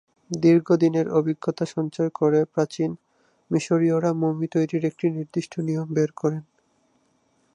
[0.31, 2.91] দীর্ঘদিনের অভিজ্ঞতা সঞ্চয় করে প্রাচীন
[3.51, 6.43] মিশরীয়রা মমি তৈরির একটি নির্দিষ্ট নিয়ম বের করেন।